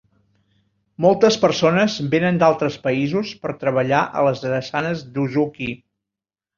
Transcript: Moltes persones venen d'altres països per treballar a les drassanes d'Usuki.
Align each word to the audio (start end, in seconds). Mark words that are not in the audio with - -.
Moltes 1.05 1.37
persones 1.43 1.99
venen 2.15 2.41
d'altres 2.45 2.79
països 2.89 3.37
per 3.45 3.55
treballar 3.67 4.03
a 4.23 4.27
les 4.31 4.45
drassanes 4.49 5.09
d'Usuki. 5.17 5.75